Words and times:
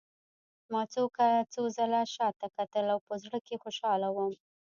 ما 0.71 0.81
څو 1.53 1.63
ځله 1.77 2.01
شا 2.13 2.27
ته 2.39 2.47
کتل 2.57 2.85
او 2.93 2.99
په 3.07 3.13
زړه 3.23 3.39
کې 3.47 3.55
خوشحاله 3.63 4.07
وم 4.11 4.33